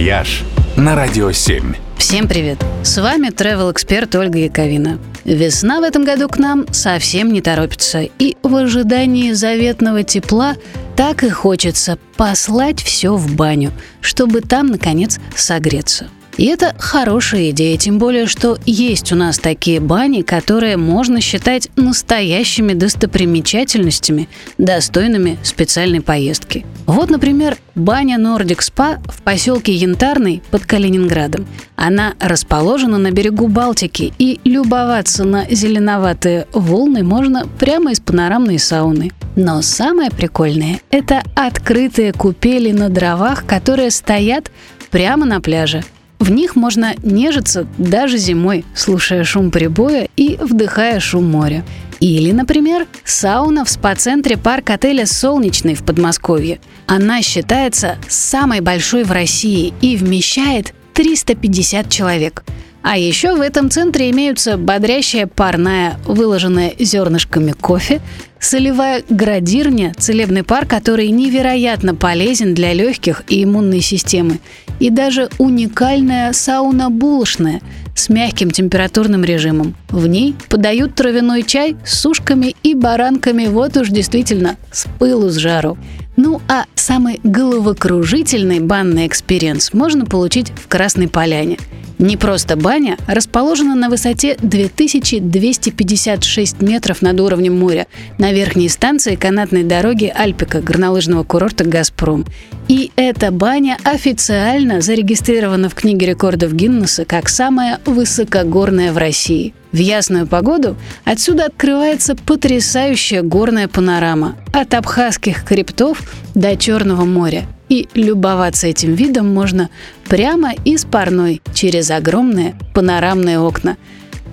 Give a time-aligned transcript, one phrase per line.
[0.00, 0.44] «Вояж»
[0.78, 1.74] на Радио 7.
[1.98, 2.56] Всем привет!
[2.82, 4.98] С вами travel эксперт Ольга Яковина.
[5.26, 10.54] Весна в этом году к нам совсем не торопится, и в ожидании заветного тепла
[10.96, 16.08] так и хочется послать все в баню, чтобы там, наконец, согреться.
[16.36, 21.68] И это хорошая идея, тем более, что есть у нас такие бани, которые можно считать
[21.76, 26.64] настоящими достопримечательностями, достойными специальной поездки.
[26.86, 31.46] Вот, например, баня Nordic Spa в поселке Янтарный под Калининградом.
[31.76, 39.10] Она расположена на берегу Балтики, и любоваться на зеленоватые волны можно прямо из панорамной сауны.
[39.36, 44.50] Но самое прикольное– это открытые купели на дровах, которые стоят
[44.90, 45.84] прямо на пляже.
[46.20, 51.64] В них можно нежиться даже зимой, слушая шум прибоя и вдыхая шум моря.
[51.98, 56.60] Или, например, сауна в спа-центре парк-отеля «Солнечный» в Подмосковье.
[56.86, 62.44] Она считается самой большой в России и вмещает 350 человек.
[62.82, 68.00] А еще в этом центре имеются бодрящая парная, выложенная зернышками кофе,
[68.38, 74.40] солевая градирня, целебный пар, который невероятно полезен для легких и иммунной системы,
[74.78, 77.60] и даже уникальная сауна булочная
[77.94, 79.76] с мягким температурным режимом.
[79.90, 85.36] В ней подают травяной чай с сушками и баранками, вот уж действительно с пылу с
[85.36, 85.76] жару.
[86.16, 91.58] Ну а самый головокружительный банный experience можно получить в Красной Поляне–
[92.00, 97.86] не просто баня расположена на высоте 2256 метров над уровнем моря
[98.18, 102.24] на верхней станции канатной дороги Альпика горнолыжного курорта «Газпром».
[102.68, 109.52] И эта баня официально зарегистрирована в книге рекордов Гиннесса как самая высокогорная в России.
[109.72, 116.02] В ясную погоду отсюда открывается потрясающая горная панорама от абхазских хребтов
[116.34, 119.70] до Черного моря– и любоваться этим видом можно
[120.08, 123.78] прямо из парной через огромные панорамные окна.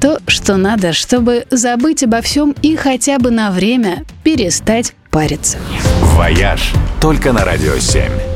[0.00, 5.58] То, что надо, чтобы забыть обо всем и хотя бы на время перестать париться.
[6.16, 8.33] «Вояж» только на «Радио 7».